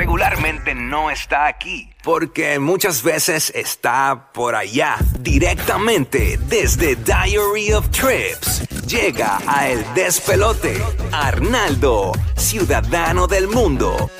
regularmente 0.00 0.74
no 0.74 1.10
está 1.10 1.46
aquí, 1.46 1.90
porque 2.02 2.58
muchas 2.58 3.02
veces 3.02 3.52
está 3.54 4.32
por 4.32 4.54
allá, 4.54 4.96
directamente 5.18 6.38
desde 6.48 6.96
Diary 6.96 7.74
of 7.74 7.86
Trips. 7.90 8.66
Llega 8.86 9.38
a 9.46 9.68
El 9.68 9.84
Despelote, 9.92 10.82
Arnaldo, 11.12 12.12
ciudadano 12.34 13.26
del 13.26 13.46
mundo. 13.48 14.10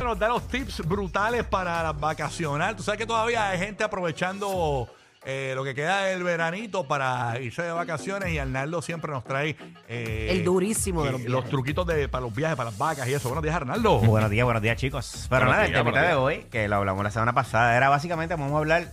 Nos 0.00 0.16
da 0.16 0.28
los 0.28 0.46
tips 0.46 0.86
brutales 0.86 1.42
para 1.42 1.90
vacacionar. 1.90 2.76
Tú 2.76 2.84
sabes 2.84 2.98
que 2.98 3.06
todavía 3.06 3.48
hay 3.48 3.58
gente 3.58 3.82
aprovechando 3.82 4.88
eh, 5.26 5.52
lo 5.54 5.64
que 5.64 5.74
queda 5.74 6.02
del 6.04 6.22
veranito 6.22 6.86
para 6.86 7.40
irse 7.40 7.62
de 7.62 7.72
vacaciones 7.72 8.30
y 8.32 8.38
Arnaldo 8.38 8.82
siempre 8.82 9.10
nos 9.10 9.24
trae 9.24 9.56
eh, 9.88 10.28
El 10.30 10.44
durísimo 10.44 11.02
de 11.04 11.12
los 11.12 11.20
eh, 11.22 11.26
viajes. 11.28 11.50
truquitos 11.50 11.86
de, 11.86 12.08
para 12.08 12.22
los 12.22 12.34
viajes, 12.34 12.56
para 12.56 12.70
las 12.70 12.78
vacas 12.78 13.08
y 13.08 13.14
eso. 13.14 13.28
Buenos 13.28 13.42
días, 13.42 13.56
Arnaldo. 13.56 13.98
Buenos 14.00 14.30
días, 14.30 14.44
buenos 14.44 14.62
días, 14.62 14.76
chicos. 14.76 15.26
Pero 15.30 15.46
Buenos 15.46 15.52
nada, 15.56 15.66
días, 15.66 15.78
el 15.78 15.84
temita 15.84 16.00
buenos 16.00 16.08
de 16.10 16.22
hoy, 16.40 16.46
que 16.50 16.68
lo 16.68 16.76
hablamos 16.76 17.04
la 17.04 17.10
semana 17.10 17.32
pasada, 17.32 17.76
era 17.76 17.88
básicamente, 17.88 18.34
vamos 18.34 18.52
a 18.52 18.58
hablar 18.58 18.92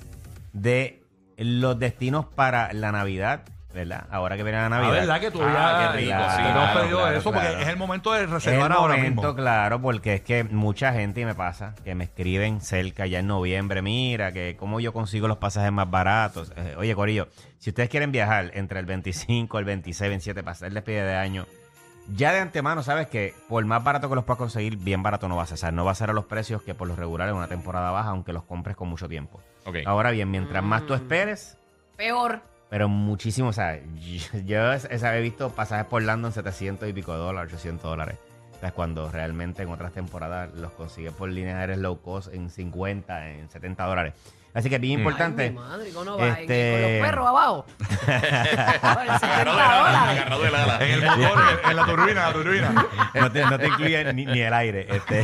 de 0.54 1.04
los 1.38 1.77
destinos 1.80 2.26
para 2.26 2.71
la 2.73 2.91
Navidad, 2.91 3.43
¿verdad? 3.73 4.05
Ahora 4.11 4.38
que 4.38 4.43
viene 4.43 4.57
la 4.59 4.70
La 4.70 4.77
Navidad. 4.77 4.91
verdad 4.93 5.20
que 5.20 5.31
todavía 5.31 5.57
Ah, 5.59 5.91
qué 5.93 5.98
rico, 5.99 6.12
eh, 6.13 6.25
sí, 6.35 6.41
hemos 6.41 6.53
claro, 6.53 6.79
pedido 6.81 6.98
claro, 6.99 7.17
eso 7.17 7.31
claro. 7.31 7.48
porque 7.49 7.62
es 7.63 7.67
el 7.70 7.77
momento 7.77 8.12
de 8.12 8.17
Es 8.20 8.23
el 8.25 8.31
reservar 8.31 8.71
ahora 8.71 8.95
momento, 8.95 9.21
mismo. 9.21 9.35
claro, 9.35 9.81
porque 9.81 10.13
es 10.16 10.21
que 10.21 10.43
mucha 10.43 10.93
gente, 10.93 11.21
y 11.21 11.25
me 11.25 11.35
pasa, 11.35 11.76
que 11.84 11.95
me 11.95 12.03
escriben 12.05 12.62
cerca 12.62 13.05
ya 13.07 13.20
en 13.20 13.27
noviembre, 13.27 13.81
mira, 13.81 14.31
que 14.31 14.55
cómo 14.57 14.79
yo 14.79 14.93
consigo 14.93 15.27
los 15.27 15.38
pasajes 15.38 15.71
más 15.71 15.89
baratos. 15.89 16.52
Eh, 16.55 16.76
oye, 16.77 16.93
Corillo, 16.95 17.27
si 17.59 17.70
ustedes 17.71 17.89
quieren 17.89 18.12
viajar 18.12 18.52
entre 18.55 18.79
el 18.79 18.85
25, 18.85 19.59
el 19.59 19.65
26, 19.65 20.09
27, 20.09 20.43
para 20.43 20.51
hacer 20.53 20.67
el 20.70 20.73
despide 20.73 21.03
de 21.03 21.15
año, 21.15 21.45
ya 22.13 22.34
de 22.34 22.40
antemano 22.40 22.81
sabes 22.84 23.07
que 23.07 23.34
por 23.48 23.63
más 23.63 23.84
barato 23.84 24.09
que 24.09 24.15
los 24.15 24.26
puedas 24.26 24.40
conseguir, 24.40 24.76
bien 24.77 25.03
barato 25.03 25.27
no 25.29 25.35
vas 25.38 25.51
a 25.51 25.57
ser. 25.57 25.71
No 25.71 25.85
va 25.85 25.91
a 25.91 25.95
ser 25.95 26.09
a 26.09 26.13
los 26.13 26.26
precios 26.26 26.62
que 26.63 26.73
por 26.73 26.88
lo 26.88 26.95
regular 26.95 27.29
en 27.29 27.35
una 27.35 27.48
temporada 27.48 27.91
baja, 27.91 28.09
aunque 28.09 28.34
los 28.34 28.43
compres 28.43 28.76
con 28.76 28.90
mucho 28.90 29.07
tiempo. 29.07 29.40
Ok. 29.65 29.77
Ahora 29.85 30.09
bien, 30.12 30.29
mientras 30.31 30.63
más 30.63 30.85
tú 30.87 30.93
Mm. 30.93 30.98
esperes, 30.98 31.57
Peor. 31.96 32.41
Pero 32.72 32.88
muchísimo, 32.88 33.50
o 33.50 33.54
sea, 33.54 33.77
yo, 34.46 34.72
esa- 34.72 35.18
he 35.18 35.22
visto 35.22 35.50
pasajes 35.52 35.86
por 35.86 36.02
Lando 36.02 36.30
en 36.30 36.34
700 36.34 36.88
y 36.88 36.94
pico 36.94 37.12
de 37.12 37.20
dólares, 37.20 37.54
800 37.54 37.84
dólares. 37.84 38.16
O 38.55 38.60
sea, 38.62 38.72
cuando 38.72 39.12
realmente 39.12 39.64
en 39.64 39.70
otras 39.70 39.91
temporadas 39.91 40.54
los 40.54 40.72
consigues 40.72 41.12
por 41.14 41.27
líneas 41.30 41.58
aéreas 41.58 41.80
low 41.80 41.99
cost 42.02 42.34
en 42.34 42.49
50, 42.49 43.32
en 43.32 43.49
70 43.49 43.84
dólares. 43.84 44.14
Así 44.54 44.68
que 44.70 44.76
es 44.76 44.82
bien 44.82 44.98
Mm. 44.98 45.02
importante. 45.04 45.44
Ay, 45.44 45.49
mi 45.52 45.55
madre, 45.60 45.90
¿cómo 45.94 46.18
va? 46.18 46.27
¿En 46.27 46.34
Este-? 46.34 46.71
¿Con 46.71 46.82
los 46.82 47.10
perros 47.10 47.27
abajo? 47.27 47.66
Por 47.66 47.88
70 49.20 49.21
Agarrado 49.21 49.55
del 49.55 49.66
ala, 49.96 50.10
agarrado 50.12 50.41
del 50.43 50.55
ala. 50.55 50.77
En 50.85 50.91
el 50.91 51.02
motor, 51.05 51.40
en, 51.63 51.70
en 51.70 51.76
la 51.77 51.85
turbina, 51.85 52.13
la 52.27 52.34
turbina. 52.34 52.85
no, 53.13 53.32
te, 53.32 53.46
no 53.46 53.58
te 53.60 53.68
incluye 53.68 54.13
ni, 54.13 54.26
ni 54.26 54.40
el 54.41 54.54
aire. 54.54 54.88
Este. 54.90 55.24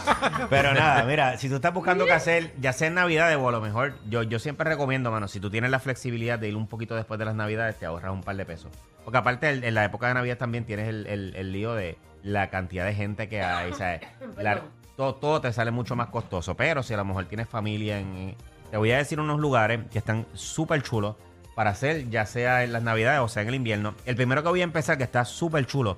Pero 0.50 0.74
nada, 0.74 1.04
mira, 1.04 1.36
si 1.38 1.48
tú 1.48 1.56
estás 1.56 1.72
buscando 1.72 2.04
qué 2.04 2.12
hacer, 2.12 2.52
ya 2.60 2.72
sea 2.72 2.88
en 2.88 2.94
Navidades 2.94 3.36
o 3.38 3.48
a 3.48 3.52
lo 3.52 3.60
mejor, 3.60 3.94
yo, 4.08 4.22
yo 4.22 4.38
siempre 4.38 4.68
recomiendo, 4.68 5.10
mano, 5.10 5.28
si 5.28 5.40
tú 5.40 5.50
tienes 5.50 5.70
la 5.70 5.78
flexibilidad 5.78 6.38
de 6.38 6.48
ir 6.48 6.56
un 6.56 6.66
poquito 6.66 6.94
después 6.94 7.18
de 7.18 7.24
las 7.24 7.34
Navidades, 7.34 7.76
te 7.78 7.86
ahorras 7.86 8.12
un 8.12 8.22
par 8.22 8.36
de 8.36 8.44
pesos. 8.44 8.70
Porque 9.04 9.18
aparte, 9.18 9.48
el- 9.50 9.64
en 9.64 9.74
la 9.74 9.84
época 9.84 10.08
de 10.08 10.14
Navidad 10.14 10.36
también 10.36 10.64
tienes 10.64 10.88
el, 10.88 11.06
el- 11.06 11.34
el 11.36 11.52
lío 11.52 11.74
de 11.74 11.96
la 12.22 12.50
cantidad 12.50 12.84
de 12.84 12.94
gente 12.94 13.28
que 13.28 13.40
hay. 13.42 13.72
¿sabes? 13.72 14.00
La- 14.36 14.60
todo, 14.96 15.14
todo 15.14 15.40
te 15.40 15.52
sale 15.52 15.70
mucho 15.70 15.94
más 15.96 16.08
costoso. 16.08 16.56
Pero 16.56 16.82
si 16.82 16.94
a 16.94 16.96
lo 16.96 17.04
mejor 17.04 17.24
tienes 17.26 17.48
familia 17.48 17.98
en... 17.98 18.34
Te 18.70 18.76
voy 18.76 18.90
a 18.92 18.98
decir 18.98 19.20
unos 19.20 19.38
lugares 19.40 19.80
que 19.92 19.98
están 19.98 20.26
súper 20.34 20.82
chulos 20.82 21.16
para 21.54 21.70
hacer, 21.70 22.10
ya 22.10 22.26
sea 22.26 22.64
en 22.64 22.72
las 22.72 22.82
Navidades 22.82 23.20
o 23.20 23.28
sea 23.28 23.42
en 23.42 23.48
el 23.48 23.54
invierno. 23.54 23.94
El 24.04 24.16
primero 24.16 24.42
que 24.42 24.48
voy 24.48 24.60
a 24.60 24.64
empezar, 24.64 24.98
que 24.98 25.04
está 25.04 25.24
súper 25.24 25.66
chulo, 25.66 25.96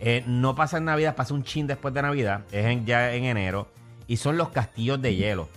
eh, 0.00 0.24
no 0.26 0.54
pasa 0.54 0.78
en 0.78 0.84
Navidad, 0.86 1.14
pasa 1.16 1.34
un 1.34 1.44
chin 1.44 1.66
después 1.66 1.92
de 1.94 2.02
Navidad, 2.02 2.40
es 2.52 2.64
en- 2.66 2.84
ya 2.86 3.12
en 3.12 3.24
enero, 3.24 3.68
y 4.06 4.16
son 4.16 4.36
los 4.36 4.48
castillos 4.50 5.00
de 5.02 5.14
hielo. 5.14 5.48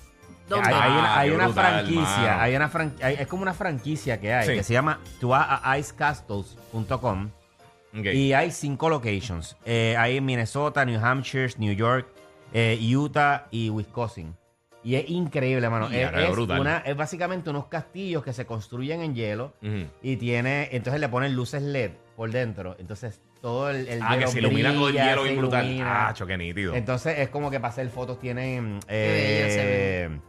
Hay, 0.51 0.59
hay 0.61 0.91
una, 0.91 1.13
Ah, 1.15 1.19
hay 1.19 1.29
qué 1.29 1.35
una 1.35 1.45
brutal, 1.45 1.73
franquicia, 1.85 2.41
hay 2.41 2.55
una 2.57 2.69
fran- 2.69 2.93
hay- 3.01 3.15
es 3.19 3.27
como 3.27 3.41
una 3.43 3.53
franquicia 3.53 4.19
que 4.19 4.33
hay, 4.33 4.47
Sí. 4.47 4.53
que 4.55 4.63
se 4.63 4.73
llama 4.73 4.99
tú 5.21 5.29
vas 5.29 5.47
a 5.49 5.77
icecastles.com 5.77 7.29
y 7.93 8.33
hay 8.33 8.51
cinco 8.51 8.89
locations. 8.89 9.55
Eh, 9.65 9.95
hay 9.97 10.17
en 10.17 10.25
Minnesota, 10.25 10.83
New 10.85 10.99
Hampshire, 11.03 11.53
New 11.57 11.73
York, 11.73 12.07
eh, 12.53 12.77
Utah 12.95 13.47
y 13.51 13.69
Wisconsin. 13.69 14.35
Y 14.83 14.95
es 14.95 15.09
increíble, 15.09 15.69
mano. 15.69 15.89
Es, 15.91 16.11
es 16.11 16.31
brutal. 16.31 16.59
una- 16.59 16.77
es 16.79 16.95
básicamente 16.97 17.49
unos 17.51 17.67
castillos 17.67 18.23
que 18.23 18.33
se 18.33 18.45
construyen 18.45 19.01
en 19.01 19.13
hielo 19.15 19.53
y 20.01 20.17
tiene, 20.17 20.69
entonces 20.71 20.99
le 20.99 21.07
ponen 21.09 21.35
luces 21.35 21.61
LED 21.61 21.91
por 22.15 22.31
dentro. 22.31 22.75
Entonces 22.79 23.21
todo 23.41 23.69
el, 23.69 23.87
el 23.87 23.99
Ah, 24.03 24.17
que 24.17 24.27
se 24.27 24.39
ilumina 24.39 24.73
todo 24.73 24.87
el 24.87 24.93
brilla, 24.93 25.09
hielo 25.09 25.23
bien 25.23 25.37
brutal. 25.37 25.65
ilumina. 25.65 26.07
Ah, 26.09 26.13
choque 26.13 26.37
nítido. 26.37 26.75
Entonces 26.75 27.19
es 27.19 27.29
como 27.29 27.51
que 27.51 27.59
para 27.59 27.71
hacer 27.73 27.89
fotos 27.89 28.19
tienen 28.19 28.79
se 28.87 30.05
eh, 30.05 30.19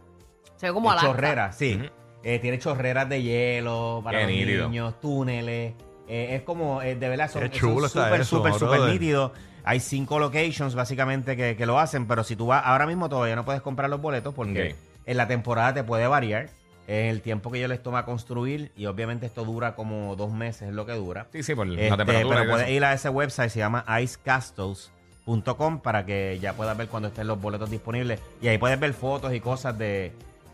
Se 0.55 0.67
ve 0.67 0.73
como 0.73 0.91
Alaska. 0.91 1.07
chorreras, 1.09 1.57
sí. 1.57 1.79
Eh, 2.23 2.39
tiene 2.39 2.57
chorreras 2.59 3.09
de 3.09 3.21
hielo 3.21 4.01
para 4.03 4.19
Qué 4.19 4.23
los 4.25 4.31
nítido. 4.33 4.69
niños, 4.69 4.99
túneles. 5.01 5.73
Eh, 6.07 6.35
es 6.35 6.41
como, 6.41 6.81
eh, 6.81 6.95
de 6.95 7.09
verdad, 7.09 7.31
son 7.31 7.43
súper, 7.53 8.25
súper, 8.25 8.53
súper 8.53 8.81
nítidos. 8.91 9.31
Hay 9.63 9.79
cinco 9.79 10.19
locations 10.19 10.75
básicamente 10.75 11.37
que, 11.37 11.55
que 11.55 11.65
lo 11.65 11.79
hacen, 11.79 12.05
pero 12.07 12.23
si 12.25 12.35
tú 12.35 12.47
vas, 12.47 12.63
ahora 12.65 12.85
mismo 12.85 13.07
todavía 13.07 13.35
no 13.35 13.45
puedes 13.45 13.61
comprar 13.61 13.89
los 13.89 14.01
boletos 14.01 14.33
porque 14.33 14.75
en 15.05 15.17
la 15.17 15.27
temporada 15.27 15.73
te 15.73 15.83
puede 15.83 16.07
variar. 16.07 16.49
En 16.85 17.05
el 17.05 17.21
tiempo 17.21 17.49
que 17.49 17.61
yo 17.61 17.69
les 17.69 17.81
toma 17.81 18.03
construir 18.03 18.73
y 18.75 18.87
obviamente 18.87 19.25
esto 19.25 19.45
dura 19.45 19.73
como 19.73 20.17
dos 20.17 20.33
meses 20.33 20.67
es 20.67 20.73
lo 20.73 20.85
que 20.85 20.91
dura. 20.91 21.27
Sí, 21.31 21.41
sí, 21.41 21.55
por 21.55 21.65
Este, 21.69 21.89
la 21.89 21.95
temperatura. 21.95 22.39
pero 22.39 22.51
puedes 22.51 22.69
ir 22.69 22.83
a 22.83 22.91
ese 22.91 23.07
website, 23.07 23.49
se 23.51 23.59
llama 23.59 23.85
icecastles.com 24.01 25.79
para 25.79 26.05
que 26.05 26.39
ya 26.41 26.51
puedas 26.53 26.75
ver 26.77 26.89
cuando 26.89 27.07
estén 27.07 27.27
los 27.27 27.39
boletos 27.39 27.69
disponibles. 27.69 28.19
Y 28.41 28.49
ahí 28.49 28.57
puedes 28.57 28.77
ver 28.81 28.93
fotos 28.93 29.33
y 29.33 29.39
cosas 29.39 29.77
de, 29.77 30.11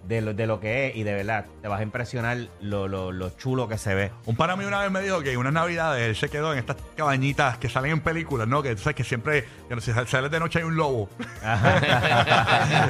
de, 0.08 0.22
lo, 0.22 0.34
de 0.34 0.48
lo 0.48 0.60
que 0.60 0.88
es. 0.88 0.96
Y 0.96 1.04
de 1.04 1.14
verdad, 1.14 1.46
te 1.62 1.68
vas 1.68 1.80
a 1.80 1.84
impresionar 1.84 2.38
lo, 2.62 2.88
lo, 2.88 3.12
lo 3.12 3.30
chulo 3.32 3.68
que 3.68 3.78
se 3.78 3.94
ve. 3.96 4.12
Un 4.26 4.36
pana 4.36 4.56
mío 4.56 4.68
una 4.68 4.82
vez 4.82 4.92
me 4.92 5.02
dijo 5.02 5.22
que 5.22 5.36
unas 5.38 5.54
navidades 5.54 6.08
él 6.10 6.16
se 6.16 6.30
quedó 6.30 6.52
en 6.54 6.60
estas 6.60 6.78
cabañitas 6.96 7.58
que 7.58 7.70
salen 7.70 7.92
en 7.92 8.02
películas, 8.02 8.48
¿no? 8.48 8.62
Que 8.64 8.76
tú 8.76 8.82
sabes 8.82 8.96
que 8.96 9.04
siempre, 9.04 9.46
que 9.68 9.76
no 9.76 9.82
si 9.82 9.92
sales 9.92 10.32
de 10.32 10.40
noche 10.40 10.60
hay 10.60 10.66
un 10.66 10.76
lobo. 10.76 11.10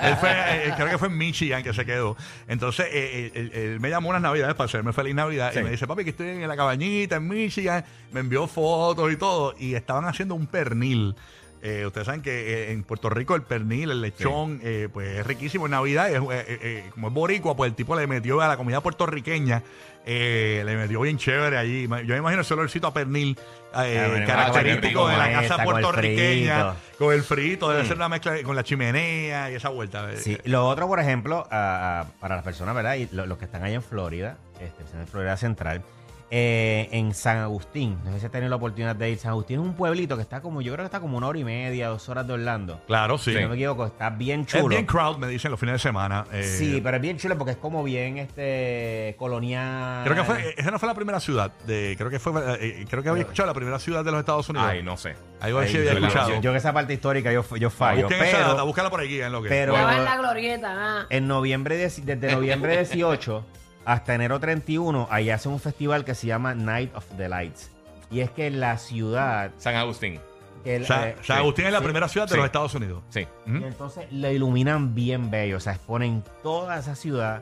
él 0.04 0.16
fue, 0.20 0.30
eh, 0.32 0.74
creo 0.76 0.90
que 0.90 0.98
fue 0.98 1.08
en 1.08 1.18
Michigan 1.18 1.64
que 1.64 1.74
se 1.74 1.86
quedó. 1.86 2.16
Entonces, 2.48 2.88
eh, 2.92 3.32
él, 3.36 3.52
él- 3.54 3.60
él 3.74 3.80
me 3.80 3.90
llamó 3.90 4.10
unas 4.10 4.22
navidades 4.22 4.56
para 4.56 4.66
hacerme 4.66 4.94
feliz 4.94 5.16
Navidad 5.16 5.52
Sí. 5.54 5.60
y 5.60 5.64
me 5.64 5.72
dice, 5.72 5.88
papi, 5.88 6.04
que 6.04 6.12
estoy 6.12 6.28
en 6.30 6.48
la 6.48 6.56
cabañita 6.56 7.16
en 7.18 7.28
Michigan. 7.28 7.84
Me 8.12 8.22
envió 8.22 8.48
fotos 8.48 9.12
y 9.12 9.18
todo. 9.18 9.54
Y 9.58 9.76
estaban 9.76 10.06
haciendo 10.06 10.36
un 10.36 10.48
pernil. 10.48 11.16
Eh, 11.62 11.86
ustedes 11.86 12.06
saben 12.06 12.22
que 12.22 12.32
eh, 12.70 12.72
en 12.72 12.84
Puerto 12.84 13.10
Rico 13.10 13.36
el 13.36 13.42
pernil, 13.44 13.92
el 13.92 14.02
lechón, 14.02 14.60
eh, 14.64 14.88
pues 14.92 15.18
es 15.20 15.28
riquísimo 15.28 15.66
en 15.66 15.72
Navidad. 15.72 16.10
Es, 16.10 16.22
eh, 16.32 16.86
como 16.94 17.10
es 17.10 17.14
boricua, 17.14 17.56
pues 17.56 17.70
el 17.70 17.76
tipo 17.76 17.96
le 17.96 18.08
metió 18.08 18.40
a 18.42 18.48
la 18.48 18.56
comida 18.58 18.82
puertorriqueña, 18.82 19.62
le 20.06 20.76
metió 20.78 21.02
bien 21.02 21.18
chévere 21.18 21.58
allí. 21.58 21.84
Yo 21.84 22.14
me 22.14 22.18
imagino 22.18 22.42
ese 22.42 22.54
olorcito 22.54 22.88
a 22.88 22.94
pernil 22.94 23.38
Ah, 23.72 23.86
característico 24.26 25.08
de 25.08 25.16
la 25.18 25.32
casa 25.32 25.64
puertorriqueña, 25.64 26.74
con 26.98 27.14
el 27.14 27.22
frito. 27.22 27.70
Debe 27.70 27.84
Mm. 27.84 27.88
ser 27.88 27.96
una 27.98 28.10
mezcla 28.10 28.42
con 28.44 28.56
la 28.56 28.64
chimenea 28.64 29.52
y 29.52 29.56
esa 29.56 29.70
vuelta. 29.70 30.10
Sí, 30.18 30.38
lo 30.46 30.68
otro, 30.68 30.88
por 30.88 31.00
ejemplo, 31.00 31.46
para 31.50 32.08
las 32.36 32.44
personas, 32.44 32.74
¿verdad? 32.74 32.96
Y 32.96 33.08
lo- 33.12 33.28
los 33.28 33.38
que 33.38 33.46
están 33.46 33.64
allá 33.64 33.76
en 33.76 33.84
Florida, 33.84 34.38
este, 34.60 34.98
en 34.98 35.08
Florida 35.08 35.38
Central, 35.38 35.84
eh, 36.32 36.88
en 36.92 37.14
San 37.14 37.38
Agustín, 37.38 37.98
no 38.06 38.12
sé 38.14 38.20
si 38.20 38.26
has 38.28 38.32
tenido 38.32 38.50
la 38.50 38.58
oportunidad 38.58 38.96
de 38.96 39.10
ir. 39.10 39.18
San 39.18 39.32
Agustín 39.32 39.60
es 39.60 39.66
un 39.66 39.74
pueblito 39.74 40.16
que 40.16 40.22
está 40.22 40.42
como, 40.42 40.62
yo 40.62 40.72
creo 40.74 40.84
que 40.84 40.88
está 40.88 41.00
como 41.00 41.18
una 41.18 41.28
hora 41.28 41.40
y 41.40 41.44
media, 41.44 41.88
dos 41.88 42.08
horas 42.10 42.28
de 42.28 42.34
Orlando. 42.34 42.82
Claro, 42.88 43.18
sí. 43.18 43.34
Si 43.34 43.42
no 43.42 43.50
me 43.50 43.56
equivoco, 43.56 43.86
está 43.86 44.10
bien 44.12 44.42
Es 44.42 44.48
chulo. 44.48 44.68
bien 44.70 44.86
crowd, 44.86 45.18
me 45.18 45.28
dicen 45.28 45.50
los 45.52 45.60
fines 45.60 45.74
de 45.74 45.80
semana. 45.80 46.26
eh, 46.32 46.44
Sí, 46.44 46.82
pero 46.84 46.98
es 46.98 47.02
bien 47.02 47.18
chulo 47.18 47.38
porque 47.38 47.52
es 47.54 47.58
como 47.58 47.84
bien 47.84 48.18
este 48.18 49.16
colonial. 49.18 50.04
Creo 50.04 50.16
que 50.16 50.24
fue, 50.24 50.54
esa 50.58 50.72
no 50.72 50.80
fue 50.80 50.88
la 50.88 50.94
primera 50.96 51.20
ciudad. 51.20 51.52
De, 51.66 51.96
creo 51.98 52.10
que 52.10 52.20
fue, 52.20 52.32
eh, 52.60 52.86
creo 52.90 53.02
que 53.02 53.10
había 53.10 53.22
escuchado 53.24 53.48
la 53.48 53.54
primera 53.54 53.80
ciudad 53.80 54.04
de 54.06 54.12
los 54.12 54.20
Estados 54.20 54.48
Unidos. 54.50 54.68
Ay, 54.70 54.84
no 54.84 54.98
sé. 54.98 55.16
Algo 55.42 55.60
así 55.60 55.78
Ay, 55.78 55.88
había 55.88 55.94
yo- 55.94 56.00
escuchado. 56.06 56.30
Yo, 56.30 56.42
yo 56.42 56.52
que 56.52 56.58
esa 56.58 56.74
parte 56.74 56.94
histórica 56.94 57.32
yo, 57.32 57.44
yo 57.56 57.70
fallo. 57.70 58.04
Busquen 58.04 58.24
esa 58.24 58.38
data, 58.40 58.52
Pero 58.54 58.66
búscala 58.66 58.90
por 58.90 59.02
aquí 59.02 59.20
en 59.22 59.32
lo 59.32 59.42
que. 59.42 59.50
pero- 59.50 59.76
en 59.76 60.04
la 60.06 60.18
glorieta, 60.18 60.76
ah. 60.78 61.06
en 61.10 61.28
noviembre, 61.28 61.78
de- 61.78 61.90
desde 61.90 62.32
noviembre 62.36 62.78
18 62.78 63.46
hasta 63.92 64.14
enero 64.14 64.40
31, 64.40 65.08
ahí 65.10 65.30
hacen 65.32 65.52
un 65.52 65.60
festival 65.60 66.06
que 66.06 66.14
se 66.14 66.28
llama 66.28 66.54
Night 66.54 66.94
of 66.96 67.06
the 67.18 67.28
Lights. 67.28 67.72
Y 68.12 68.20
es 68.22 68.30
que 68.32 68.50
la 68.52 68.78
ciudad... 68.78 69.52
San 69.58 69.76
Agustín. 69.76 70.20
eh, 70.64 70.84
San 70.86 71.38
Agustín 71.38 71.66
es 71.66 71.72
la 71.74 71.80
sí. 71.80 71.84
primera 71.86 72.08
ciudad 72.08 72.28
de 72.28 72.32
Sí. 72.32 72.38
los 72.38 72.46
Estados 72.46 72.76
Unidos. 72.76 73.02
Sí. 73.10 73.28
Y 73.48 73.64
entonces 73.64 74.06
la 74.12 74.32
iluminan 74.32 74.94
bien 74.94 75.32
bello, 75.32 75.58
o 75.58 75.60
sea, 75.60 75.74
exponen 75.74 76.24
toda 76.44 76.78
esa 76.80 76.96
ciudad, 76.96 77.42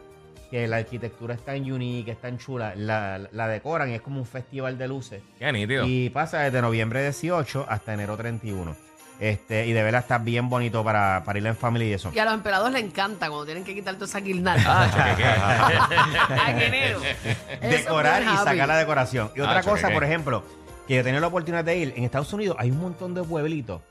que 0.49 0.65
la 0.69 0.77
arquitectura 0.77 1.33
es 1.35 1.43
tan 1.43 1.69
unique, 1.69 2.11
es 2.11 2.21
tan 2.21 2.37
chula, 2.37 2.73
la, 2.75 3.19
la 3.33 3.47
decoran 3.49 3.89
y 3.91 3.95
es 3.95 4.01
como 4.01 4.19
un 4.19 4.25
festival 4.25 4.77
de 4.77 4.87
luces. 4.87 5.21
Qué 5.39 5.51
nítido. 5.51 5.85
Y 5.85 6.09
pasa 6.11 6.39
desde 6.39 6.61
noviembre 6.61 7.01
18 7.03 7.65
hasta 7.67 7.93
enero 7.93 8.15
31. 8.15 8.73
Este, 9.19 9.65
y 9.65 9.73
de 9.73 9.81
verdad 9.81 10.01
está 10.01 10.19
bien 10.19 10.47
bonito 10.47 10.83
para, 10.83 11.23
para 11.25 11.39
ir 11.39 11.47
en 11.47 11.55
familia 11.55 11.87
y 11.87 11.93
eso. 11.93 12.11
Y 12.13 12.19
a 12.19 12.25
los 12.25 12.35
emperadores 12.35 12.73
les 12.73 12.83
encanta 12.83 13.27
cuando 13.29 13.45
tienen 13.45 13.63
que 13.63 13.73
quitar 13.73 13.95
toda 13.95 14.05
esa 14.05 14.19
guirnalda. 14.19 14.63
Ah, 14.67 15.15
¿qué, 15.15 15.23
qué? 15.23 16.33
Ay, 16.41 16.55
qué 16.59 16.65
enero. 16.67 16.99
Decorar 17.61 18.21
y 18.23 18.37
sacar 18.37 18.67
la 18.67 18.77
decoración. 18.77 19.31
Y 19.35 19.39
otra 19.41 19.59
Ah, 19.59 19.63
cosa, 19.63 19.81
choque, 19.83 19.93
por 19.95 20.03
ejemplo, 20.03 20.43
que 20.87 20.95
yo 20.95 21.01
he 21.01 21.03
tenido 21.03 21.21
la 21.21 21.27
oportunidad 21.27 21.63
de 21.65 21.77
ir, 21.77 21.93
en 21.97 22.03
Estados 22.03 22.31
Unidos 22.33 22.55
hay 22.59 22.69
un 22.71 22.79
montón 22.79 23.13
de 23.15 23.23
pueblitos 23.23 23.81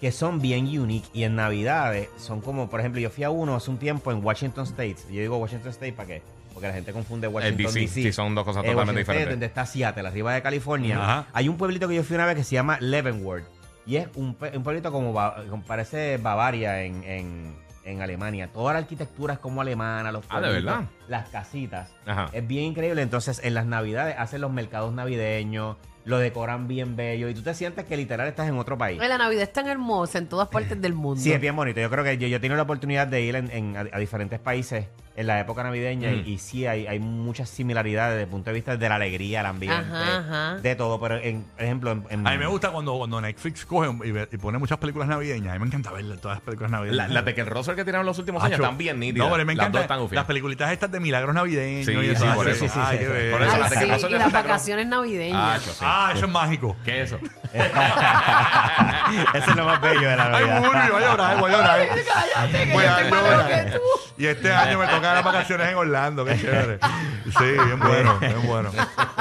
que 0.00 0.10
son 0.10 0.40
bien 0.40 0.66
unique 0.78 1.08
y 1.12 1.22
en 1.22 1.36
Navidades 1.36 2.08
son 2.18 2.40
como, 2.40 2.68
por 2.68 2.80
ejemplo, 2.80 3.00
yo 3.00 3.08
fui 3.08 3.22
a 3.22 3.30
uno 3.30 3.54
hace 3.54 3.70
un 3.70 3.78
tiempo 3.78 4.10
en 4.10 4.24
Washington 4.24 4.64
State. 4.64 4.96
Yo 5.12 5.20
digo 5.20 5.36
Washington 5.36 5.70
State 5.70 5.92
¿para 5.92 6.08
qué? 6.08 6.22
Porque 6.52 6.66
la 6.66 6.74
gente 6.74 6.92
confunde 6.92 7.28
Washington 7.28 7.56
DC, 7.66 7.78
DC. 7.78 8.02
sí, 8.02 8.12
son 8.12 8.34
dos 8.34 8.44
cosas 8.44 8.64
Eh, 8.64 8.66
totalmente 8.72 9.00
Washington 9.00 9.00
State, 9.02 9.18
diferentes. 9.18 9.34
donde 9.34 9.46
está 9.46 9.64
Seattle, 9.64 10.08
arriba 10.08 10.34
de 10.34 10.42
California. 10.42 10.96
Ajá. 11.00 11.26
Hay 11.32 11.48
un 11.48 11.56
pueblito 11.56 11.86
que 11.86 11.94
yo 11.94 12.02
fui 12.02 12.16
una 12.16 12.26
vez 12.26 12.34
que 12.34 12.42
se 12.44 12.56
llama 12.56 12.78
Leavenworth. 12.80 13.44
Y 13.86 13.96
es 13.96 14.08
un, 14.14 14.34
pe- 14.34 14.56
un 14.56 14.62
pueblito 14.62 14.92
como, 14.92 15.12
Ba- 15.12 15.36
como 15.50 15.62
parece 15.64 16.16
Bavaria 16.18 16.82
en, 16.82 17.02
en, 17.04 17.54
en 17.84 18.00
Alemania. 18.02 18.48
Toda 18.52 18.72
la 18.74 18.78
arquitectura 18.80 19.34
es 19.34 19.38
como 19.40 19.60
alemana, 19.60 20.12
los 20.12 20.24
Ah, 20.28 20.40
¿de 20.40 20.48
verdad? 20.52 20.82
las 21.08 21.28
casitas. 21.30 21.90
Ajá. 22.06 22.28
Es 22.32 22.46
bien 22.46 22.64
increíble. 22.64 23.02
Entonces, 23.02 23.40
en 23.42 23.54
las 23.54 23.66
navidades 23.66 24.14
hacen 24.18 24.40
los 24.40 24.52
mercados 24.52 24.92
navideños, 24.92 25.76
lo 26.04 26.18
decoran 26.18 26.66
bien 26.68 26.96
bello 26.96 27.28
y 27.28 27.34
tú 27.34 27.42
te 27.42 27.54
sientes 27.54 27.84
que 27.84 27.96
literal 27.96 28.26
estás 28.28 28.48
en 28.48 28.58
otro 28.58 28.76
país. 28.76 28.98
La 29.00 29.18
Navidad 29.18 29.42
es 29.44 29.52
tan 29.52 29.68
hermosa 29.68 30.18
en 30.18 30.28
todas 30.28 30.48
partes 30.48 30.80
del 30.80 30.94
mundo. 30.94 31.20
Sí, 31.20 31.32
es 31.32 31.40
bien 31.40 31.54
bonito. 31.56 31.80
Yo 31.80 31.90
creo 31.90 32.02
que 32.04 32.18
yo, 32.18 32.26
yo 32.28 32.36
he 32.36 32.40
tenido 32.40 32.56
la 32.56 32.62
oportunidad 32.64 33.06
de 33.06 33.20
ir 33.22 33.36
en- 33.36 33.50
en- 33.50 33.76
a, 33.76 33.80
a 33.92 33.98
diferentes 33.98 34.38
países 34.40 34.86
en 35.14 35.26
la 35.26 35.40
época 35.40 35.62
navideña 35.62 36.10
y- 36.10 36.22
Mm. 36.22 36.28
y, 36.28 36.38
sí 36.38 36.66
hay, 36.66 36.86
hay 36.86 36.98
muchas 36.98 37.48
similaridades 37.50 38.12
desde 38.14 38.22
el 38.24 38.28
punto 38.30 38.50
de 38.50 38.54
vista 38.54 38.76
de 38.76 38.88
la 38.88 38.94
alegría, 38.94 39.40
el 39.40 39.46
ambiente, 39.46 39.78
Ajá, 39.94 40.18
ajá. 40.18 40.54
de 40.60 40.74
todo. 40.74 40.98
Pero, 41.00 41.18
en, 41.18 41.42
por 41.44 41.62
ejemplo, 41.64 41.90
en, 41.92 42.04
en- 42.10 42.26
A 42.26 42.30
mí 42.30 42.38
me 42.38 42.46
gusta 42.46 42.70
cuando, 42.70 42.96
cuando 42.96 43.20
Netflix 43.20 43.64
coge 43.66 43.90
y, 44.04 44.10
ve- 44.10 44.28
y 44.32 44.36
pone 44.38 44.58
muchas 44.58 44.78
películas 44.78 45.08
navideñas. 45.08 45.50
A 45.50 45.54
mí 45.54 45.60
me 45.60 45.66
encanta 45.66 45.90
ver 45.92 46.04
todas 46.18 46.38
las 46.38 46.44
películas 46.44 46.70
La, 46.70 46.78
navideñas. 46.78 47.10
las 47.10 47.24
de 47.24 47.34
que 47.34 47.40
el 47.42 47.46
Russell 47.46 47.74
que 47.74 47.84
tiraron 47.84 48.06
los 48.06 48.18
últimos 48.18 48.42
años 48.42 48.58
están 48.58 48.78
bien 48.78 48.98
nítidas. 49.00 49.26
No, 49.28 49.32
pero 49.34 49.44
me 49.44 49.54
Las 49.54 49.66
encanta 49.66 49.78
dos 49.78 49.84
están 50.06 50.16
las 50.16 50.24
peliculitas 50.24 50.72
estas 50.72 50.90
de 50.90 51.00
milagros 51.00 51.34
navideños. 51.34 51.86
Sí, 51.86 51.92
y 51.92 52.16
sí, 52.16 52.24
por 52.34 52.46
Ay, 52.46 52.52
eso. 52.52 52.64
ay, 52.64 52.70
Sí, 52.70 52.80
sí, 52.80 52.80
sí. 52.98 53.04
bello. 53.12 53.32
Por 53.32 53.42
eso 53.42 53.52
Ay, 53.54 53.60
las 53.60 53.70
sí, 53.74 53.84
Russell 53.92 54.10
y 54.14 54.18
las 54.18 54.32
vacaciones 54.32 54.86
navideñas. 54.86 55.38
Ah, 55.42 55.58
yo 55.66 55.72
sí. 55.72 55.78
Ah, 55.82 56.12
eso 56.16 56.26
es 56.26 56.32
mágico. 56.32 56.76
¿Qué 56.84 57.02
es 57.02 57.12
eso? 57.12 57.20
Eso 59.34 59.50
es 59.50 59.56
lo 59.56 59.64
más 59.66 59.80
bello 59.80 60.08
de 60.08 60.16
la 60.16 60.24
Ay, 60.26 60.30
Navidad. 60.46 60.58
Burbu, 60.60 60.72
voy 60.72 61.02
a 61.02 61.10
llorar, 61.10 61.38
voy 61.38 61.50
a 61.52 61.56
llorar. 61.56 61.88
Cállate, 61.88 62.64
que 62.66 62.72
Voy 62.72 62.84
yo 62.84 62.90
a 62.90 63.02
llorar. 63.02 63.70
tú. 63.72 63.80
Y 64.22 64.26
este 64.26 64.52
año 64.52 64.78
me 64.78 64.86
las 65.02 65.24
vacaciones 65.24 65.68
en 65.68 65.74
Orlando, 65.76 66.24
qué 66.24 66.38
chévere. 66.38 66.78
Sí, 67.24 67.44
bien 67.44 67.78
bueno, 67.78 68.18
bien 68.20 68.46
bueno. 68.46 68.70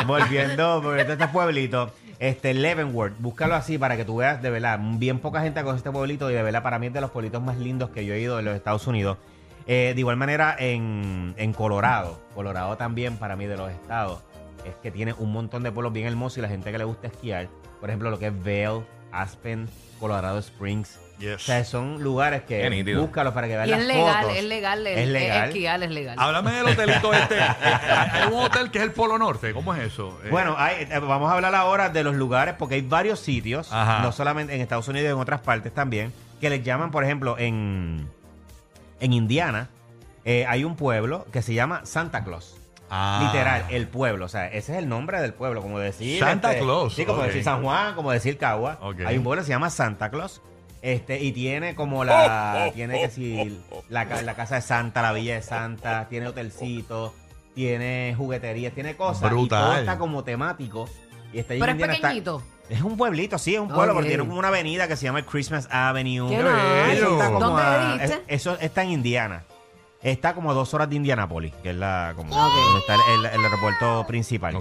Volviendo, 0.05 0.91
a 0.91 1.01
este 1.01 1.27
pueblito, 1.27 1.91
este 2.19 2.53
Leavenworth, 2.53 3.13
búscalo 3.19 3.55
así 3.55 3.77
para 3.77 3.97
que 3.97 4.05
tú 4.05 4.17
veas 4.17 4.41
de 4.41 4.49
verdad. 4.49 4.79
Bien 4.81 5.19
poca 5.19 5.41
gente 5.41 5.61
conoce 5.61 5.77
este 5.77 5.91
pueblito 5.91 6.29
y 6.29 6.33
de 6.33 6.43
verdad 6.43 6.63
para 6.63 6.79
mí 6.79 6.87
es 6.87 6.93
de 6.93 7.01
los 7.01 7.11
pueblitos 7.11 7.41
más 7.41 7.57
lindos 7.57 7.89
que 7.89 8.05
yo 8.05 8.13
he 8.13 8.19
ido 8.19 8.39
en 8.39 8.45
los 8.45 8.55
Estados 8.55 8.87
Unidos. 8.87 9.17
Eh, 9.67 9.91
de 9.93 9.99
igual 9.99 10.17
manera 10.17 10.55
en, 10.57 11.33
en 11.37 11.53
Colorado, 11.53 12.19
Colorado 12.33 12.77
también 12.77 13.17
para 13.17 13.35
mí 13.35 13.45
de 13.45 13.57
los 13.57 13.71
estados, 13.71 14.21
es 14.65 14.73
que 14.81 14.91
tiene 14.91 15.13
un 15.13 15.31
montón 15.31 15.63
de 15.63 15.71
pueblos 15.71 15.93
bien 15.93 16.07
hermosos 16.07 16.39
y 16.39 16.41
la 16.41 16.47
gente 16.47 16.71
que 16.71 16.77
le 16.77 16.83
gusta 16.83 17.07
esquiar. 17.07 17.47
Por 17.79 17.89
ejemplo, 17.89 18.09
lo 18.09 18.19
que 18.19 18.27
es 18.27 18.43
Vail, 18.43 18.83
Aspen, 19.11 19.67
Colorado 19.99 20.39
Springs. 20.39 20.99
O 21.35 21.39
sea, 21.39 21.63
son 21.65 22.01
lugares 22.03 22.41
que 22.43 22.83
Qué 22.83 22.95
búscalos 22.95 23.33
para 23.33 23.47
que 23.47 23.55
vean 23.55 23.67
Y 23.67 23.71
las 23.71 23.81
es 23.81 23.87
legal, 23.87 24.21
fotos. 24.23 24.37
es 24.37 24.43
legal, 24.45 24.87
Es 24.87 25.07
legal. 25.07 25.47
esquiar 25.49 25.83
es 25.83 25.91
legal. 25.91 26.15
Háblame 26.19 26.51
del 26.51 26.65
hotelito 26.67 27.13
este. 27.13 27.39
Hay 27.41 28.31
un 28.33 28.39
hotel 28.43 28.71
que 28.71 28.77
es 28.79 28.83
el 28.83 28.91
Polo 28.91 29.17
Norte. 29.17 29.53
¿Cómo 29.53 29.73
es 29.73 29.81
eso? 29.93 30.19
Eh, 30.23 30.29
Bueno, 30.29 30.55
hay- 30.57 30.87
eh, 30.89 30.99
vamos 30.99 31.31
a 31.31 31.35
hablar 31.35 31.53
ahora 31.55 31.89
de 31.89 32.03
los 32.03 32.15
lugares, 32.15 32.55
porque 32.57 32.75
hay 32.75 32.81
varios 32.81 33.19
sitios, 33.19 33.71
Ajá. 33.71 33.99
no 34.01 34.11
solamente 34.11 34.53
en 34.55 34.61
Estados 34.61 34.87
Unidos, 34.87 35.11
en 35.13 35.19
otras 35.19 35.41
partes 35.41 35.73
también, 35.73 36.11
que 36.39 36.49
les 36.49 36.63
llaman, 36.63 36.91
por 36.91 37.03
ejemplo, 37.03 37.37
en, 37.37 38.07
en 38.99 39.13
Indiana, 39.13 39.69
eh, 40.25 40.45
hay 40.47 40.63
un 40.63 40.75
pueblo 40.75 41.25
que 41.31 41.41
se 41.41 41.53
llama 41.53 41.81
Santa 41.85 42.23
Claus. 42.23 42.55
ah. 42.89 43.21
Literal, 43.23 43.65
el 43.69 43.87
pueblo. 43.87 44.25
O 44.25 44.29
sea, 44.29 44.47
ese 44.47 44.73
es 44.73 44.77
el 44.79 44.89
nombre 44.89 45.21
del 45.21 45.33
pueblo, 45.33 45.61
como 45.61 45.79
decir. 45.79 46.19
Santa 46.19 46.51
este, 46.51 46.63
Claus, 46.63 46.93
Sí, 46.95 47.05
como 47.05 47.23
decir 47.23 47.43
San 47.43 47.63
Juan, 47.63 47.95
como 47.95 48.11
decir 48.11 48.37
Cagua. 48.37 48.79
Hay 49.05 49.17
un 49.17 49.23
pueblo 49.23 49.41
que 49.41 49.45
se 49.45 49.51
llama 49.51 49.69
Santa 49.69 50.09
Claus. 50.09 50.41
Este, 50.81 51.21
y 51.21 51.31
tiene 51.31 51.75
como 51.75 52.03
la. 52.03 52.71
tiene 52.75 52.95
que 52.95 53.01
decir. 53.07 53.59
La, 53.89 54.05
la 54.05 54.33
casa 54.35 54.55
de 54.55 54.61
Santa, 54.61 55.01
la 55.01 55.13
villa 55.13 55.35
de 55.35 55.41
Santa, 55.41 56.07
tiene 56.09 56.27
hotelcitos, 56.27 57.11
tiene 57.53 58.15
jugueterías, 58.17 58.73
tiene 58.73 58.95
cosas. 58.95 59.31
Y 59.31 59.33
Brutal. 59.35 59.63
todo 59.63 59.75
está 59.77 59.97
como 59.97 60.23
temático. 60.23 60.89
Y 61.33 61.39
está 61.39 61.53
Pero 61.53 61.65
en 61.65 61.79
es 61.81 61.89
está- 61.89 62.07
pequeñito. 62.09 62.43
es 62.69 62.81
un 62.81 62.97
pueblito, 62.97 63.37
sí, 63.37 63.53
es 63.55 63.61
un 63.61 63.67
pueblo, 63.69 63.93
Ok. 63.93 63.97
porque 63.97 64.09
tiene 64.09 64.25
como 64.25 64.37
una 64.39 64.47
avenida 64.49 64.87
que 64.87 64.95
se 64.97 65.05
llama 65.05 65.19
el 65.19 65.25
Christmas 65.25 65.67
Avenue. 65.71 66.27
Qué. 66.29 66.93
Eso 66.97 67.11
está 67.13 67.27
como 67.27 67.39
¿Dónde 67.39 67.61
a- 67.61 67.95
es- 68.03 68.19
eso 68.27 68.57
está 68.59 68.83
en 68.83 68.89
Indiana. 68.91 69.43
Está 70.01 70.33
como 70.33 70.49
a 70.49 70.55
dos 70.55 70.73
horas 70.73 70.89
de 70.89 70.95
Indianápolis, 70.95 71.53
que 71.61 71.69
es 71.69 71.75
la 71.75 72.13
como 72.15 72.35
donde 72.35 72.79
está 72.79 72.95
el, 72.95 73.19
el- 73.25 73.39
el 73.39 73.45
aeropuerto 73.45 74.03
principal. 74.07 74.57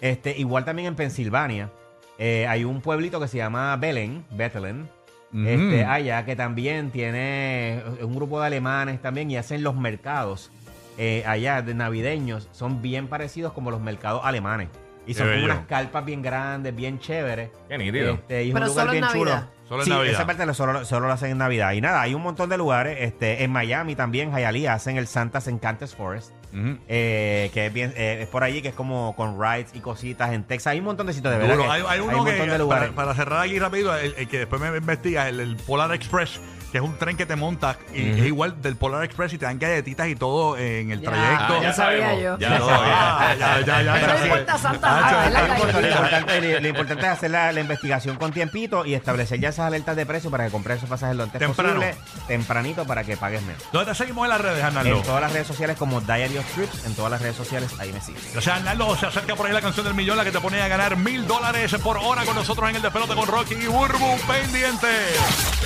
Este, 0.00 0.36
igual 0.36 0.64
también 0.64 0.88
en 0.88 0.96
Pensilvania 0.96 1.70
eh, 2.18 2.46
hay 2.48 2.64
un 2.64 2.80
pueblito 2.82 3.18
que 3.20 3.28
se 3.28 3.36
llama 3.38 3.74
Belen, 3.76 4.26
Bethlehem. 4.32 4.88
Mm. 5.32 5.46
Este, 5.46 5.84
allá 5.84 6.24
que 6.24 6.34
también 6.36 6.90
tiene 6.90 7.82
un 8.02 8.14
grupo 8.14 8.40
de 8.40 8.46
alemanes 8.46 9.00
también 9.00 9.30
y 9.30 9.36
hacen 9.36 9.62
los 9.62 9.76
mercados 9.76 10.50
eh, 10.98 11.22
allá 11.26 11.62
de 11.62 11.74
navideños. 11.74 12.48
Son 12.52 12.82
bien 12.82 13.06
parecidos 13.06 13.52
como 13.52 13.70
los 13.70 13.80
mercados 13.80 14.22
alemanes. 14.24 14.68
Y 15.06 15.14
son 15.14 15.30
como 15.30 15.44
unas 15.44 15.66
carpas 15.66 16.04
bien 16.04 16.22
grandes, 16.22 16.74
bien 16.74 16.98
chéveres. 16.98 17.50
Qué 17.68 17.78
nítido. 17.78 18.14
Este, 18.14 18.44
y 18.44 18.48
es 18.48 18.54
Pero 18.54 18.66
un 18.66 18.70
lugar 18.70 18.86
solo 18.86 18.96
en 18.96 19.00
bien 19.00 19.12
chulo. 19.12 19.44
Navidad. 19.70 19.76
Solo 19.76 19.82
en 19.82 19.84
sí, 19.84 19.90
Navidad. 19.90 20.14
esa 20.14 20.26
parte 20.26 20.46
lo- 20.46 20.54
solo, 20.54 20.84
solo 20.84 21.06
lo 21.06 21.12
hacen 21.12 21.30
en 21.30 21.38
Navidad. 21.38 21.72
Y 21.72 21.80
nada, 21.80 22.00
hay 22.02 22.14
un 22.14 22.22
montón 22.22 22.48
de 22.50 22.58
lugares. 22.58 22.98
Este, 23.00 23.44
en 23.44 23.50
Miami 23.52 23.94
también, 23.96 24.32
Hialeah, 24.32 24.74
hacen 24.74 24.96
el 24.96 25.06
Santa's 25.06 25.46
Encantes 25.48 25.94
Forest. 25.94 26.32
Ujú. 26.52 26.78
eh, 26.88 27.48
que 27.54 27.66
es 27.66 27.72
bien, 27.72 27.94
eh, 27.96 28.18
es 28.22 28.28
por 28.28 28.42
allí 28.42 28.60
que 28.60 28.70
es 28.70 28.74
como 28.74 29.14
con 29.14 29.40
rides 29.40 29.70
y 29.72 29.78
cositas 29.78 30.32
en 30.32 30.42
Texas. 30.42 30.72
Hay 30.72 30.80
un 30.80 30.86
montón 30.86 31.06
de 31.06 31.12
sitios 31.12 31.32
de 31.32 31.38
verdad. 31.38 31.54
Duro. 31.54 31.64
que 31.68 31.70
Hay, 31.72 31.82
hay 31.88 32.00
uno 32.00 32.18
un 32.18 32.24
que, 32.24 32.30
montón 32.32 32.38
de 32.38 32.46
para, 32.46 32.58
lugares. 32.58 32.90
para 32.90 33.14
cerrar 33.14 33.44
aquí 33.44 33.56
rápido, 33.60 33.96
el, 33.96 34.14
el 34.18 34.26
que 34.26 34.38
después 34.40 34.60
me 34.60 34.76
investiga, 34.76 35.28
el, 35.28 35.38
el 35.38 35.54
Polar 35.58 35.94
Express, 35.94 36.40
que 36.72 36.78
es 36.78 36.82
un 36.82 36.98
tren 36.98 37.16
que 37.16 37.24
te 37.24 37.36
montas 37.36 37.76
y 37.94 38.00
es 38.18 38.26
igual 38.26 38.60
del 38.60 38.74
Polar 38.74 39.04
Express 39.04 39.32
y 39.34 39.38
te 39.38 39.44
dan 39.44 39.60
galletitas 39.60 40.08
y 40.08 40.16
todo 40.16 40.58
en 40.58 40.90
el 40.90 41.00
Ya. 41.02 41.10
trayecto. 41.12 41.54
Ah, 41.56 41.62
ya 41.62 41.72
sabía 41.72 42.14
yo. 42.20 42.36
Ya 42.40 42.48
sabemos. 42.58 42.80
ya, 43.38 43.60
ya, 43.60 43.60
ya, 43.60 43.82
ya, 44.00 44.14
no 44.18 44.24
importa 44.26 44.58
Santa 44.58 44.88
Ah, 44.90 45.30
Lo 45.30 45.88
importante, 45.88 46.60
lo 46.62 46.68
importante 46.68 47.02
es 47.06 47.12
hacer 47.12 47.30
la, 47.30 47.52
la 47.52 47.60
investigación 47.60 48.16
con 48.16 48.32
tiempito 48.32 48.84
y 48.84 48.94
establecer 48.94 49.38
ya 49.38 49.52
esas 49.60 49.66
alertas 49.66 49.96
de 49.96 50.06
precio 50.06 50.30
para 50.30 50.46
que 50.46 50.50
compres 50.50 50.78
esos 50.78 50.88
pasajes 50.88 51.16
lo 51.16 51.24
antes 51.24 51.38
Temprano. 51.38 51.80
posible, 51.80 51.96
tempranito 52.26 52.86
para 52.86 53.04
que 53.04 53.16
pagues 53.16 53.42
menos. 53.42 53.62
¿Dónde 53.72 53.92
te 53.92 53.98
seguimos 53.98 54.24
en 54.24 54.30
las 54.30 54.40
redes, 54.40 54.64
Arnaldo? 54.64 54.96
En 54.96 55.02
todas 55.02 55.20
las 55.20 55.32
redes 55.32 55.46
sociales 55.46 55.76
como 55.76 56.00
Diary 56.00 56.38
of 56.38 56.54
Trips, 56.54 56.84
en 56.86 56.94
todas 56.94 57.10
las 57.10 57.20
redes 57.20 57.36
sociales 57.36 57.70
ahí 57.78 57.92
me 57.92 58.00
sigues. 58.00 58.32
Gracias, 58.32 58.56
Arnaldo. 58.56 58.96
Se 58.96 59.06
acerca 59.06 59.36
por 59.36 59.46
ahí 59.46 59.52
la 59.52 59.60
canción 59.60 59.84
del 59.84 59.94
millón, 59.94 60.16
la 60.16 60.24
que 60.24 60.32
te 60.32 60.40
pone 60.40 60.60
a 60.60 60.68
ganar 60.68 60.96
mil 60.96 61.26
dólares 61.26 61.74
por 61.82 61.98
hora 61.98 62.24
con 62.24 62.34
nosotros 62.34 62.68
en 62.70 62.76
el 62.76 62.82
despelote 62.82 63.14
con 63.14 63.26
Rocky 63.26 63.54
y 63.54 63.66
Burbu 63.66 64.18
pendiente. 64.26 64.88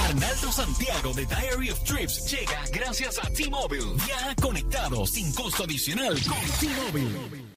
Arnaldo 0.08 0.52
Santiago 0.52 1.12
de 1.14 1.26
Diary 1.26 1.70
of 1.70 1.81
Trips 1.85 2.31
llega 2.31 2.61
gracias 2.73 3.19
a 3.19 3.29
T-Mobile. 3.31 3.94
Ya 4.08 4.34
conectado 4.43 5.06
sin 5.06 5.32
costo 5.34 5.65
adicional 5.65 6.19
con 6.27 6.41
T-Mobile. 6.60 7.44